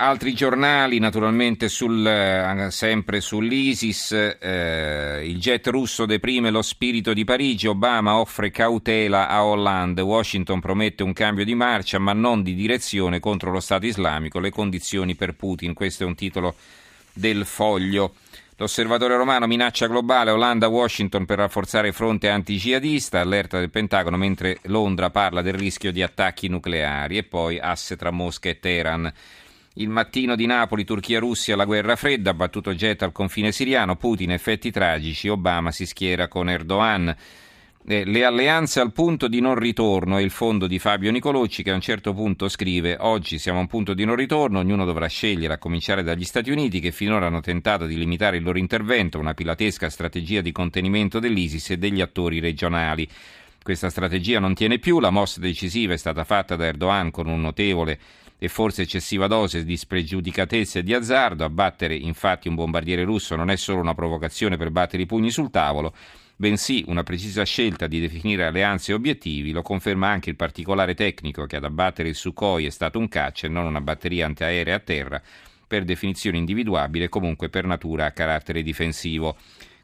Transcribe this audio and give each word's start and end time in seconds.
Altri 0.00 0.32
giornali, 0.32 1.00
naturalmente 1.00 1.68
sul, 1.68 2.06
eh, 2.06 2.68
sempre 2.70 3.20
sull'ISIS, 3.20 4.36
eh, 4.40 5.22
il 5.24 5.40
jet 5.40 5.66
russo 5.66 6.06
deprime 6.06 6.50
lo 6.50 6.62
spirito 6.62 7.12
di 7.12 7.24
Parigi, 7.24 7.66
Obama 7.66 8.16
offre 8.16 8.52
cautela 8.52 9.28
a 9.28 9.44
Hollande, 9.44 10.00
Washington 10.00 10.60
promette 10.60 11.02
un 11.02 11.12
cambio 11.12 11.44
di 11.44 11.56
marcia 11.56 11.98
ma 11.98 12.12
non 12.12 12.44
di 12.44 12.54
direzione 12.54 13.18
contro 13.18 13.50
lo 13.50 13.58
Stato 13.58 13.86
islamico, 13.86 14.38
le 14.38 14.50
condizioni 14.50 15.16
per 15.16 15.34
Putin, 15.34 15.74
questo 15.74 16.04
è 16.04 16.06
un 16.06 16.14
titolo 16.14 16.54
del 17.12 17.44
foglio. 17.44 18.14
L'osservatore 18.54 19.16
romano 19.16 19.48
minaccia 19.48 19.88
globale 19.88 20.30
Olanda-Washington 20.30 21.24
per 21.24 21.38
rafforzare 21.38 21.90
fronte 21.90 22.28
anti-jihadista, 22.28 23.18
allerta 23.18 23.58
del 23.58 23.70
Pentagono 23.70 24.16
mentre 24.16 24.58
Londra 24.66 25.10
parla 25.10 25.42
del 25.42 25.54
rischio 25.54 25.90
di 25.90 26.02
attacchi 26.02 26.46
nucleari 26.46 27.16
e 27.16 27.24
poi 27.24 27.58
asse 27.58 27.96
tra 27.96 28.12
Mosca 28.12 28.48
e 28.48 28.60
Teheran. 28.60 29.12
Il 29.80 29.90
mattino 29.90 30.34
di 30.34 30.44
Napoli, 30.44 30.82
Turchia-Russia, 30.82 31.54
la 31.54 31.64
guerra 31.64 31.94
fredda, 31.94 32.34
battuto 32.34 32.74
jet 32.74 33.02
al 33.02 33.12
confine 33.12 33.52
siriano, 33.52 33.94
Putin, 33.94 34.32
effetti 34.32 34.72
tragici, 34.72 35.28
Obama 35.28 35.70
si 35.70 35.86
schiera 35.86 36.26
con 36.26 36.50
Erdogan. 36.50 37.14
Eh, 37.86 38.04
le 38.04 38.24
alleanze 38.24 38.80
al 38.80 38.90
punto 38.90 39.28
di 39.28 39.38
non 39.38 39.54
ritorno 39.54 40.16
è 40.16 40.20
il 40.20 40.30
fondo 40.30 40.66
di 40.66 40.80
Fabio 40.80 41.12
Nicolocci 41.12 41.62
che 41.62 41.70
a 41.70 41.74
un 41.74 41.80
certo 41.80 42.12
punto 42.12 42.48
scrive 42.48 42.96
oggi 42.98 43.38
siamo 43.38 43.58
a 43.58 43.60
un 43.60 43.68
punto 43.68 43.94
di 43.94 44.04
non 44.04 44.16
ritorno, 44.16 44.58
ognuno 44.58 44.84
dovrà 44.84 45.06
scegliere 45.06 45.54
a 45.54 45.58
cominciare 45.58 46.02
dagli 46.02 46.24
Stati 46.24 46.50
Uniti 46.50 46.80
che 46.80 46.90
finora 46.90 47.26
hanno 47.26 47.40
tentato 47.40 47.86
di 47.86 47.96
limitare 47.96 48.38
il 48.38 48.42
loro 48.42 48.58
intervento, 48.58 49.20
una 49.20 49.34
pilatesca 49.34 49.88
strategia 49.88 50.40
di 50.40 50.50
contenimento 50.50 51.20
dell'ISIS 51.20 51.70
e 51.70 51.78
degli 51.78 52.00
attori 52.00 52.40
regionali. 52.40 53.08
Questa 53.62 53.90
strategia 53.90 54.40
non 54.40 54.54
tiene 54.54 54.80
più, 54.80 54.98
la 54.98 55.10
mossa 55.10 55.38
decisiva 55.38 55.92
è 55.92 55.98
stata 55.98 56.24
fatta 56.24 56.56
da 56.56 56.66
Erdogan 56.66 57.12
con 57.12 57.28
un 57.28 57.40
notevole 57.40 57.98
e 58.38 58.48
forse 58.48 58.82
eccessiva 58.82 59.26
dose 59.26 59.64
di 59.64 59.76
spregiudicatezza 59.76 60.78
e 60.78 60.82
di 60.82 60.94
azzardo. 60.94 61.44
Abbattere 61.44 61.94
infatti 61.94 62.48
un 62.48 62.54
bombardiere 62.54 63.04
russo 63.04 63.36
non 63.36 63.50
è 63.50 63.56
solo 63.56 63.80
una 63.80 63.94
provocazione 63.94 64.56
per 64.56 64.70
battere 64.70 65.02
i 65.02 65.06
pugni 65.06 65.30
sul 65.30 65.50
tavolo, 65.50 65.94
bensì 66.36 66.84
una 66.86 67.02
precisa 67.02 67.42
scelta 67.42 67.88
di 67.88 68.00
definire 68.00 68.46
alleanze 68.46 68.92
e 68.92 68.94
obiettivi, 68.94 69.50
lo 69.50 69.62
conferma 69.62 70.08
anche 70.08 70.30
il 70.30 70.36
particolare 70.36 70.94
tecnico 70.94 71.46
che 71.46 71.56
ad 71.56 71.64
abbattere 71.64 72.08
il 72.08 72.14
Sukhoi 72.14 72.66
è 72.66 72.70
stato 72.70 72.98
un 72.98 73.08
caccia 73.08 73.46
e 73.46 73.50
non 73.50 73.66
una 73.66 73.80
batteria 73.80 74.26
antiaerea 74.26 74.76
a 74.76 74.80
terra, 74.80 75.22
per 75.66 75.84
definizione 75.84 76.38
individuabile 76.38 77.06
e 77.06 77.08
comunque 77.08 77.48
per 77.48 77.66
natura 77.66 78.06
a 78.06 78.12
carattere 78.12 78.62
difensivo. 78.62 79.36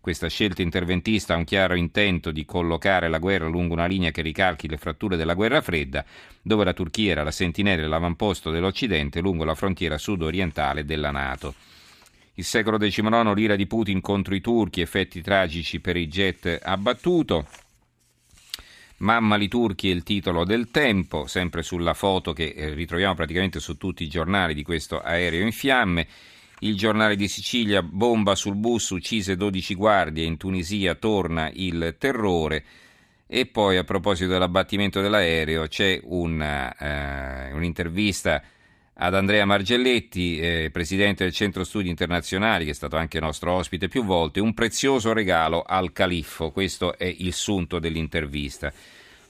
Questa 0.04 0.28
scelta 0.28 0.60
interventista 0.60 1.32
ha 1.32 1.38
un 1.38 1.44
chiaro 1.44 1.74
intento 1.74 2.30
di 2.30 2.44
collocare 2.44 3.08
la 3.08 3.16
guerra 3.16 3.46
lungo 3.46 3.72
una 3.72 3.86
linea 3.86 4.10
che 4.10 4.20
ricalchi 4.20 4.68
le 4.68 4.76
fratture 4.76 5.16
della 5.16 5.32
guerra 5.32 5.62
fredda, 5.62 6.04
dove 6.42 6.62
la 6.62 6.74
Turchia 6.74 7.12
era 7.12 7.22
la 7.22 7.30
sentinella 7.30 7.84
e 7.84 7.86
l'avamposto 7.86 8.50
dell'Occidente 8.50 9.22
lungo 9.22 9.44
la 9.44 9.54
frontiera 9.54 9.96
sud-orientale 9.96 10.84
della 10.84 11.10
Nato. 11.10 11.54
Il 12.34 12.44
secolo 12.44 12.76
XIX, 12.76 13.32
l'ira 13.32 13.56
di 13.56 13.66
Putin 13.66 14.02
contro 14.02 14.34
i 14.34 14.42
turchi, 14.42 14.82
effetti 14.82 15.22
tragici 15.22 15.80
per 15.80 15.96
il 15.96 16.10
jet 16.10 16.60
abbattuto. 16.62 17.46
Mamma 18.98 19.36
li 19.36 19.48
turchi 19.48 19.88
è 19.88 19.94
il 19.94 20.02
titolo 20.02 20.44
del 20.44 20.70
tempo, 20.70 21.26
sempre 21.26 21.62
sulla 21.62 21.94
foto 21.94 22.34
che 22.34 22.52
eh, 22.54 22.74
ritroviamo 22.74 23.14
praticamente 23.14 23.58
su 23.58 23.78
tutti 23.78 24.02
i 24.02 24.08
giornali 24.08 24.52
di 24.52 24.64
questo 24.64 25.00
aereo 25.00 25.42
in 25.42 25.52
fiamme. 25.52 26.06
Il 26.64 26.78
giornale 26.78 27.14
di 27.14 27.28
Sicilia, 27.28 27.82
bomba 27.82 28.34
sul 28.34 28.54
bus, 28.54 28.88
uccise 28.88 29.36
12 29.36 29.74
guardie, 29.74 30.24
in 30.24 30.38
Tunisia 30.38 30.94
torna 30.94 31.50
il 31.52 31.96
terrore. 31.98 32.64
E 33.26 33.44
poi 33.44 33.76
a 33.76 33.84
proposito 33.84 34.30
dell'abbattimento 34.30 35.02
dell'aereo 35.02 35.66
c'è 35.66 36.00
una, 36.04 36.74
eh, 36.74 37.52
un'intervista 37.52 38.42
ad 38.94 39.14
Andrea 39.14 39.44
Margelletti, 39.44 40.38
eh, 40.38 40.70
presidente 40.72 41.24
del 41.24 41.34
Centro 41.34 41.64
Studi 41.64 41.90
Internazionali, 41.90 42.64
che 42.64 42.70
è 42.70 42.74
stato 42.74 42.96
anche 42.96 43.20
nostro 43.20 43.52
ospite 43.52 43.88
più 43.88 44.02
volte, 44.02 44.40
un 44.40 44.54
prezioso 44.54 45.12
regalo 45.12 45.60
al 45.60 45.92
califfo. 45.92 46.50
Questo 46.50 46.96
è 46.96 47.04
il 47.04 47.34
sunto 47.34 47.78
dell'intervista. 47.78 48.72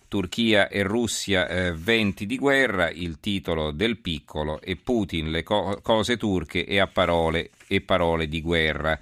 Turchia 0.09 0.69
e 0.69 0.83
Russia 0.83 1.49
eh, 1.49 1.73
venti 1.73 2.27
di 2.27 2.37
guerra, 2.39 2.91
il 2.91 3.19
titolo 3.21 3.71
del 3.71 3.99
piccolo 3.99 4.61
e 4.61 4.77
Putin 4.77 5.31
le 5.31 5.43
co- 5.43 5.81
cose 5.83 6.17
turche 6.17 6.65
e 6.65 6.79
a 6.79 6.87
parole 6.87 7.51
e 7.67 7.81
parole 7.81 8.29
di 8.29 8.41
guerra. 8.41 8.99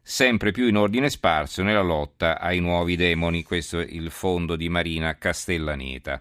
Sempre 0.00 0.50
più 0.50 0.66
in 0.66 0.76
ordine 0.76 1.10
sparso 1.10 1.62
nella 1.62 1.82
lotta 1.82 2.40
ai 2.40 2.60
nuovi 2.60 2.96
demoni, 2.96 3.42
questo 3.42 3.78
è 3.80 3.86
il 3.88 4.10
fondo 4.10 4.56
di 4.56 4.68
Marina 4.68 5.16
Castellaneta. 5.16 6.20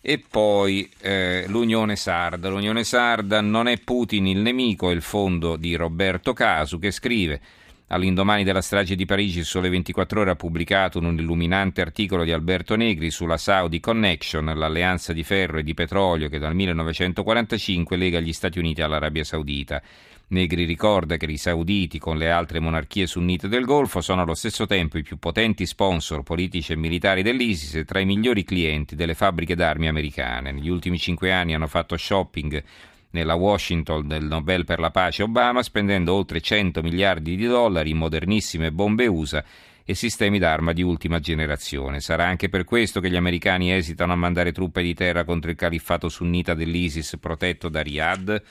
E 0.00 0.18
poi 0.18 0.90
eh, 1.00 1.46
l'Unione 1.48 1.96
Sarda. 1.96 2.50
L'Unione 2.50 2.84
Sarda 2.84 3.40
non 3.40 3.68
è 3.68 3.78
Putin 3.78 4.26
il 4.26 4.40
nemico, 4.40 4.90
è 4.90 4.92
il 4.92 5.00
fondo 5.00 5.56
di 5.56 5.74
Roberto 5.76 6.34
Casu 6.34 6.78
che 6.78 6.90
scrive 6.90 7.40
All'indomani 7.94 8.42
della 8.42 8.60
strage 8.60 8.96
di 8.96 9.04
Parigi, 9.04 9.38
il 9.38 9.44
Sole 9.44 9.68
24 9.68 10.22
Ore 10.22 10.30
ha 10.32 10.34
pubblicato 10.34 10.98
un 10.98 11.16
illuminante 11.16 11.80
articolo 11.80 12.24
di 12.24 12.32
Alberto 12.32 12.74
Negri 12.74 13.12
sulla 13.12 13.36
Saudi 13.36 13.78
Connection, 13.78 14.46
l'alleanza 14.46 15.12
di 15.12 15.22
ferro 15.22 15.58
e 15.58 15.62
di 15.62 15.74
petrolio 15.74 16.28
che 16.28 16.40
dal 16.40 16.56
1945 16.56 17.96
lega 17.96 18.18
gli 18.18 18.32
Stati 18.32 18.58
Uniti 18.58 18.82
all'Arabia 18.82 19.22
Saudita. 19.22 19.80
Negri 20.26 20.64
ricorda 20.64 21.16
che 21.16 21.26
i 21.26 21.36
sauditi, 21.36 22.00
con 22.00 22.16
le 22.16 22.32
altre 22.32 22.58
monarchie 22.58 23.06
sunnite 23.06 23.46
del 23.46 23.64
Golfo, 23.64 24.00
sono 24.00 24.22
allo 24.22 24.34
stesso 24.34 24.66
tempo 24.66 24.98
i 24.98 25.04
più 25.04 25.18
potenti 25.18 25.64
sponsor 25.64 26.24
politici 26.24 26.72
e 26.72 26.76
militari 26.76 27.22
dell'ISIS 27.22 27.76
e 27.76 27.84
tra 27.84 28.00
i 28.00 28.06
migliori 28.06 28.42
clienti 28.42 28.96
delle 28.96 29.14
fabbriche 29.14 29.54
d'armi 29.54 29.86
americane. 29.86 30.50
Negli 30.50 30.68
ultimi 30.68 30.98
cinque 30.98 31.30
anni 31.30 31.54
hanno 31.54 31.68
fatto 31.68 31.96
shopping 31.96 32.60
nella 33.14 33.34
Washington 33.34 34.06
del 34.06 34.24
Nobel 34.24 34.64
per 34.64 34.80
la 34.80 34.90
pace 34.90 35.22
Obama, 35.22 35.62
spendendo 35.62 36.12
oltre 36.12 36.40
100 36.40 36.82
miliardi 36.82 37.36
di 37.36 37.46
dollari 37.46 37.90
in 37.90 37.96
modernissime 37.96 38.72
bombe 38.72 39.06
USA 39.06 39.42
e 39.84 39.94
sistemi 39.94 40.38
d'arma 40.38 40.72
di 40.72 40.82
ultima 40.82 41.20
generazione. 41.20 42.00
Sarà 42.00 42.26
anche 42.26 42.48
per 42.48 42.64
questo 42.64 43.00
che 43.00 43.08
gli 43.08 43.16
americani 43.16 43.72
esitano 43.72 44.12
a 44.12 44.16
mandare 44.16 44.52
truppe 44.52 44.82
di 44.82 44.94
terra 44.94 45.24
contro 45.24 45.50
il 45.50 45.56
califfato 45.56 46.08
sunnita 46.08 46.54
dell'ISIS 46.54 47.16
protetto 47.20 47.68
da 47.68 47.80
Riyadh? 47.80 48.42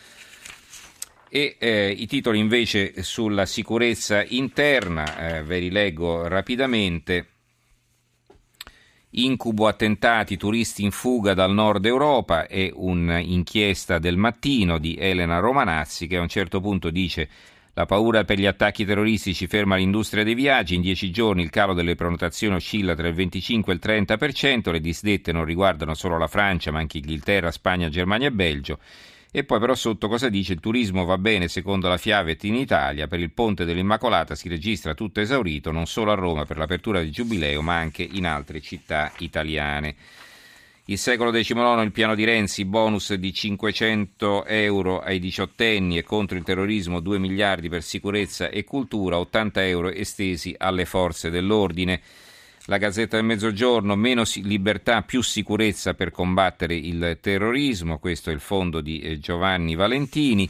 E 1.30 1.56
eh, 1.60 1.90
i 1.90 2.06
titoli 2.06 2.40
invece 2.40 3.02
sulla 3.02 3.46
sicurezza 3.46 4.24
interna, 4.24 5.38
eh, 5.38 5.44
ve 5.44 5.60
li 5.60 5.72
leggo 5.72 6.28
rapidamente. 6.28 7.33
Incubo 9.16 9.68
attentati, 9.68 10.38
turisti 10.38 10.84
in 10.84 10.90
fuga 10.90 11.36
dal 11.36 11.54
nord 11.54 11.86
Europa 11.86 12.48
è 12.48 12.72
un'inchiesta 12.74 14.00
del 14.00 14.18
mattino 14.18 14.80
di 14.80 14.96
Elena 14.98 15.38
Romanazzi 15.38 16.08
che 16.08 16.18
a 16.18 16.22
un 16.22 16.28
certo 16.28 16.60
punto 16.60 16.90
dice 16.90 17.30
la 17.74 17.86
paura 17.86 18.24
per 18.24 18.40
gli 18.40 18.48
attacchi 18.48 18.86
terroristici 18.86 19.46
ferma 19.46 19.76
l'industria 19.76 20.24
dei 20.24 20.34
viaggi, 20.34 20.74
in 20.74 20.82
dieci 20.82 21.12
giorni 21.12 21.44
il 21.44 21.52
calo 21.52 21.76
delle 21.76 21.94
prenotazioni 21.94 22.56
oscilla 22.56 22.96
tra 22.96 23.08
il 23.08 23.14
25 23.14 23.72
e 23.72 23.76
il 23.76 23.82
30%, 23.84 24.72
le 24.72 24.80
disdette 24.80 25.32
non 25.32 25.46
riguardano 25.46 25.94
solo 25.94 26.18
la 26.18 26.28
Francia 26.28 26.72
ma 26.72 26.80
anche 26.80 26.98
Inghilterra, 26.98 27.52
Spagna, 27.52 27.90
Germania 27.90 28.30
e 28.30 28.32
Belgio. 28.32 28.80
E 29.36 29.44
poi 29.44 29.60
però 29.60 29.74
sotto 29.74 30.08
cosa 30.08 30.30
dice? 30.30 30.54
Il 30.54 30.60
turismo 30.60 31.06
va 31.06 31.18
bene 31.18 31.48
secondo 31.48 31.88
la 31.88 31.98
Fiavet 31.98 32.44
in 32.44 32.54
Italia, 32.54 33.08
per 33.08 33.20
il 33.20 33.32
Ponte 33.32 33.66
dell'Immacolata 33.66 34.36
si 34.36 34.48
registra 34.48 34.94
tutto 34.94 35.22
esaurito 35.22 35.72
non 35.72 35.88
solo 35.88 36.12
a 36.12 36.14
Roma 36.14 36.46
per 36.46 36.58
l'apertura 36.58 37.00
del 37.00 37.12
Giubileo 37.12 37.64
ma 37.64 37.76
anche 37.76 38.08
in 38.08 38.28
altre 38.28 38.62
città 38.62 39.12
italiane. 39.18 39.96
Il 40.86 41.00
secolo 41.00 41.32
XIX, 41.32 41.82
il 41.82 41.92
piano 41.92 42.14
di 42.14 42.26
Renzi, 42.26 42.64
bonus 42.64 43.12
di 43.16 43.34
500 43.34 44.46
euro 44.46 45.00
ai 45.00 45.18
diciottenni 45.18 45.98
e 45.98 46.04
contro 46.04 46.38
il 46.38 46.44
terrorismo 46.44 47.00
2 47.00 47.18
miliardi 47.18 47.70
per 47.70 47.82
sicurezza 47.82 48.50
e 48.50 48.64
cultura, 48.64 49.18
80 49.18 49.66
euro 49.66 49.90
estesi 49.90 50.54
alle 50.56 50.86
forze 50.86 51.32
dell'ordine. 51.32 52.02
La 52.68 52.78
Gazzetta 52.78 53.18
del 53.18 53.26
Mezzogiorno, 53.26 53.98
meno 53.98 54.24
libertà, 54.36 55.02
più 55.02 55.22
sicurezza 55.22 55.96
per 55.96 56.12
combattere 56.12 56.76
il 56.76 57.18
terrorismo, 57.20 58.00
questo 58.00 58.30
è 58.30 58.34
il 58.34 58.40
fondo 58.40 58.80
di 58.80 59.02
eh, 59.02 59.20
Giovanni 59.20 59.76
Valentini. 59.76 60.50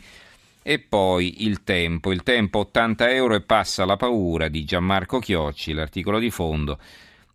E 0.62 0.78
poi 0.78 1.44
il 1.44 1.64
tempo, 1.64 2.12
il 2.12 2.22
tempo 2.22 2.60
80 2.60 3.10
euro 3.10 3.34
e 3.34 3.42
passa 3.42 3.84
la 3.84 3.98
paura 3.98 4.48
di 4.48 4.64
Gianmarco 4.64 5.18
Chiocci, 5.18 5.74
l'articolo 5.74 6.20
di 6.20 6.30
fondo. 6.30 6.78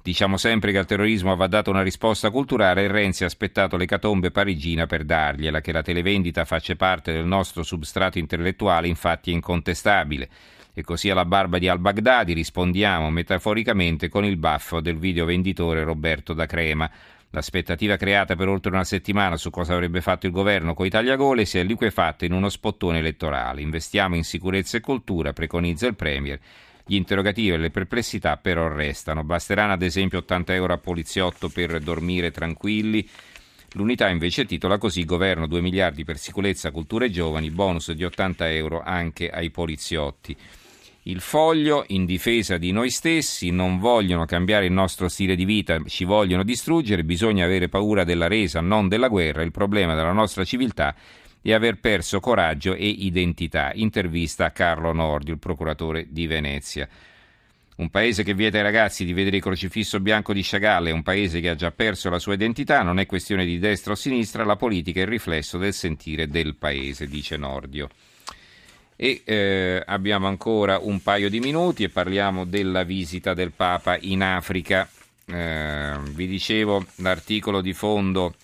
Diciamo 0.01 0.37
sempre 0.37 0.71
che 0.71 0.79
al 0.79 0.87
terrorismo 0.87 1.35
va 1.35 1.49
data 1.49 1.71
una 1.71 1.83
risposta 1.83 2.31
culturale 2.31 2.85
e 2.85 2.89
Renzi 2.89 3.25
ha 3.25 3.27
aspettato 3.27 3.77
l'ecatombe 3.77 4.31
parigina 4.31 4.87
per 4.87 5.05
dargliela, 5.05 5.61
che 5.61 5.73
la 5.73 5.83
televendita 5.83 6.45
faccia 6.45 6.77
parte 6.77 7.13
del 7.13 7.27
nostro 7.27 7.65
substrato 7.65 8.19
intellettuale 8.19 8.87
infatti 8.87 9.33
è 9.33 9.35
incontestabile. 9.35 10.29
E 10.75 10.83
così 10.83 11.11
alla 11.11 11.25
barba 11.25 11.59
di 11.59 11.69
al-Baghdadi 11.69 12.33
rispondiamo 12.33 13.11
metaforicamente 13.11 14.09
con 14.09 14.25
il 14.25 14.37
baffo 14.37 14.81
del 14.81 14.97
videovenditore 14.97 15.83
Roberto 15.83 16.33
da 16.33 16.47
Crema. 16.47 16.91
L'aspettativa 17.31 17.97
creata 17.97 18.37
per 18.37 18.49
oltre 18.49 18.71
una 18.71 18.85
settimana 18.85 19.37
su 19.37 19.51
cosa 19.51 19.75
avrebbe 19.75 20.01
fatto 20.01 20.27
il 20.27 20.33
governo 20.33 20.73
con 20.73 20.87
i 20.87 20.91
tagliagole 20.91 21.45
si 21.45 21.59
è 21.59 21.63
liquefatta 21.63 22.25
in 22.25 22.33
uno 22.33 22.49
spottone 22.49 22.99
elettorale. 22.99 23.61
Investiamo 23.61 24.17
in 24.17 24.25
sicurezza 24.25 24.79
e 24.79 24.81
cultura, 24.81 25.33
preconizza 25.33 25.87
il 25.87 25.95
Premier. 25.95 26.39
Gli 26.87 26.95
interrogativi 26.95 27.51
e 27.51 27.59
le 27.59 27.71
perplessità 27.71 28.39
però 28.39 28.67
restano. 28.69 29.23
Basteranno 29.23 29.75
ad 29.75 29.83
esempio 29.83 30.21
80 30.21 30.55
euro 30.55 30.73
a 30.73 30.79
poliziotto 30.79 31.51
per 31.51 31.79
dormire 31.81 32.31
tranquilli? 32.31 33.07
L'unità 33.73 34.09
invece 34.09 34.47
titola 34.47 34.79
così 34.79 35.05
Governo 35.05 35.47
2 35.47 35.61
miliardi 35.61 36.03
per 36.03 36.17
sicurezza, 36.17 36.71
cultura 36.71 37.05
e 37.05 37.11
giovani, 37.11 37.51
bonus 37.51 37.93
di 37.93 38.03
80 38.03 38.51
euro 38.53 38.83
anche 38.83 39.29
ai 39.29 39.51
poliziotti. 39.51 40.35
Il 41.03 41.21
foglio 41.21 41.85
in 41.89 42.05
difesa 42.05 42.57
di 42.57 42.73
noi 42.73 42.91
stessi, 42.91 43.51
non 43.51 43.79
vogliono 43.79 44.25
cambiare 44.25 44.67
il 44.67 44.73
nostro 44.73 45.09
stile 45.09 45.37
di 45.37 45.45
vita, 45.45 45.81
ci 45.87 46.05
vogliono 46.05 46.45
distruggere, 46.45 47.05
bisogna 47.05 47.45
avere 47.45 47.69
paura 47.69 48.05
della 48.05 48.27
resa, 48.27 48.61
non 48.61 48.89
della 48.89 49.09
guerra, 49.09 49.43
il 49.43 49.53
problema 49.53 49.95
della 49.95 50.13
nostra 50.13 50.45
civiltà 50.45 50.95
è 51.41 51.53
aver 51.53 51.79
perso 51.79 52.21
coraggio 52.21 52.75
e 52.75 52.87
identità. 52.87 53.71
Intervista 53.75 54.47
a 54.47 54.51
Carlo 54.51 54.93
Nordi, 54.93 55.31
il 55.31 55.39
procuratore 55.39 56.07
di 56.09 56.27
Venezia. 56.27 56.89
Un 57.79 57.91
paese 57.91 58.25
che 58.25 58.35
vieta 58.35 58.57
ai 58.57 58.65
ragazzi 58.65 59.05
di 59.05 59.13
vedere 59.13 59.37
il 59.37 59.43
crocifisso 59.43 60.01
bianco 60.01 60.33
di 60.33 60.43
Chagall 60.43 60.89
è 60.89 60.91
un 60.91 61.05
paese 61.05 61.41
che 61.41 61.49
ha 61.49 61.55
già 61.55 61.71
perso 61.71 62.11
la 62.11 62.19
sua 62.19 62.35
identità, 62.35 62.83
non 62.83 62.99
è 62.99 63.07
questione 63.07 63.45
di 63.45 63.61
destra 63.61 63.93
o 63.93 63.95
sinistra, 63.95 64.45
la 64.45 64.57
politica 64.57 64.99
è 64.99 65.03
il 65.03 65.09
riflesso 65.09 65.59
del 65.59 65.73
sentire 65.73 66.27
del 66.27 66.57
paese, 66.57 67.07
dice 67.07 67.37
Nordio. 67.37 67.89
E 68.97 69.23
eh, 69.25 69.81
abbiamo 69.87 70.27
ancora 70.27 70.79
un 70.79 71.01
paio 71.03 71.31
di 71.31 71.39
minuti 71.39 71.85
e 71.85 71.89
parliamo 71.89 72.45
della 72.45 72.83
visita 72.83 73.33
del 73.33 73.53
Papa 73.53 73.97
in 74.01 74.25
Africa. 74.25 74.89
Eh, 75.25 75.99
vi 76.15 76.27
dicevo 76.27 76.85
l'articolo 76.97 77.61
di 77.61 77.75
fondo 77.75 78.35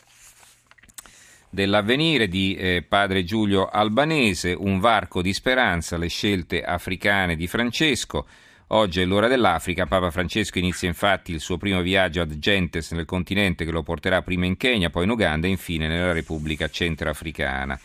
dell'avvenire 1.51 2.29
di 2.29 2.55
eh, 2.55 2.85
padre 2.87 3.25
Giulio 3.25 3.67
Albanese, 3.67 4.53
un 4.53 4.79
varco 4.79 5.23
di 5.23 5.33
speranza, 5.33 5.97
le 5.97 6.09
scelte 6.09 6.63
africane 6.63 7.35
di 7.35 7.49
Francesco. 7.49 8.27
Oggi 8.69 9.01
è 9.01 9.05
l'ora 9.05 9.29
dell'Africa, 9.29 9.87
Papa 9.87 10.11
Francesco 10.11 10.59
inizia 10.59 10.89
infatti 10.89 11.33
il 11.33 11.41
suo 11.41 11.59
primo 11.59 11.83
viaggio 11.83 12.23
ad 12.23 12.39
Gentes 12.39 12.93
nel 12.93 13.05
continente 13.05 13.65
che 13.65 13.71
lo 13.71 13.83
porterà 13.83 14.23
prima 14.23 14.47
in 14.47 14.57
Kenya, 14.57 14.91
poi 14.91 15.05
in 15.05 15.11
Uganda 15.11 15.47
e 15.47 15.51
infine 15.51 15.87
nella 15.87 16.13
Repubblica 16.13 16.69
Centroafricana 16.69 17.79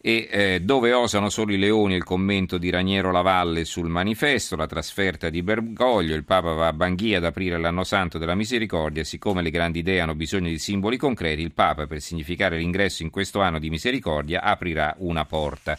e 0.00 0.28
eh, 0.30 0.60
dove 0.60 0.92
osano 0.92 1.28
solo 1.28 1.52
i 1.52 1.58
leoni 1.58 1.96
il 1.96 2.04
commento 2.04 2.56
di 2.56 2.70
Raniero 2.70 3.10
Lavalle 3.10 3.64
sul 3.64 3.88
manifesto, 3.88 4.54
la 4.54 4.68
trasferta 4.68 5.28
di 5.28 5.42
Bergoglio, 5.42 6.14
il 6.14 6.24
Papa 6.24 6.52
va 6.52 6.68
a 6.68 6.72
Banghia 6.72 7.18
ad 7.18 7.24
aprire 7.24 7.58
l'anno 7.58 7.82
santo 7.82 8.16
della 8.16 8.36
misericordia, 8.36 9.02
siccome 9.02 9.42
le 9.42 9.50
grandi 9.50 9.80
idee 9.80 10.00
hanno 10.00 10.14
bisogno 10.14 10.48
di 10.48 10.58
simboli 10.58 10.96
concreti, 10.96 11.42
il 11.42 11.52
Papa 11.52 11.86
per 11.86 12.00
significare 12.00 12.58
l'ingresso 12.58 13.02
in 13.02 13.10
questo 13.10 13.40
anno 13.40 13.58
di 13.58 13.70
misericordia 13.70 14.42
aprirà 14.42 14.94
una 14.98 15.24
porta, 15.24 15.76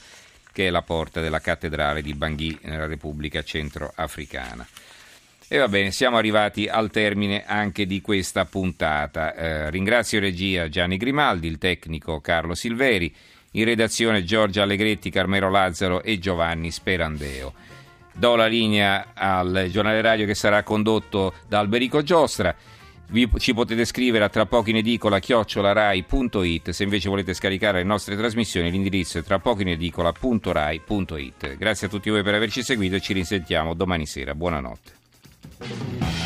che 0.52 0.68
è 0.68 0.70
la 0.70 0.82
porta 0.82 1.22
della 1.22 1.40
cattedrale 1.40 2.02
di 2.02 2.14
Bangui 2.14 2.58
nella 2.64 2.88
Repubblica 2.88 3.44
Centroafricana. 3.44 4.68
E 5.52 5.58
va 5.58 5.68
bene, 5.68 5.90
siamo 5.90 6.18
arrivati 6.18 6.68
al 6.68 6.92
termine 6.92 7.44
anche 7.44 7.88
di 7.88 8.02
questa 8.02 8.46
puntata. 8.46 9.34
Eh, 9.34 9.70
ringrazio 9.72 10.20
regia 10.20 10.70
Gianni 10.70 10.98
Grimaldi, 10.98 11.48
il 11.48 11.58
tecnico 11.58 12.22
Carlo 12.22 12.54
Silveri. 12.54 13.12
In 13.54 13.66
redazione 13.66 14.24
Giorgia 14.24 14.62
Allegretti, 14.62 15.10
Carmelo 15.10 15.50
Lazzaro 15.50 16.04
e 16.04 16.20
Giovanni 16.20 16.70
Sperandeo. 16.70 17.54
Do 18.14 18.36
la 18.36 18.46
linea 18.46 19.08
al 19.16 19.70
giornale 19.72 20.02
radio 20.02 20.28
che 20.28 20.36
sarà 20.36 20.62
condotto 20.62 21.34
da 21.48 21.58
Alberico 21.58 22.04
Giostra. 22.04 22.56
Vi, 23.12 23.28
ci 23.38 23.56
potete 23.56 23.86
scrivere 23.86 24.24
a 24.24 24.30
tra 24.30 24.46
poco 24.46 24.70
in 24.70 24.76
edicola 24.76 25.18
chiocciolarai.it 25.18 26.70
se 26.70 26.84
invece 26.84 27.10
volete 27.10 27.34
scaricare 27.34 27.80
le 27.80 27.84
nostre 27.84 28.16
trasmissioni 28.16 28.70
l'indirizzo 28.70 29.18
è 29.18 29.24
tra 29.24 29.40
poco 29.40 29.62
in 29.64 29.70
edicola.rai.it 29.70 31.58
grazie 31.58 31.88
a 31.88 31.90
tutti 31.90 32.12
voi 32.12 32.22
per 32.22 32.36
averci 32.36 32.62
seguito 32.62 32.96
e 32.96 33.02
ci 33.02 33.14
risentiamo 33.14 33.74
domani 33.74 34.06
sera. 34.06 34.36
Buonanotte 34.36 36.19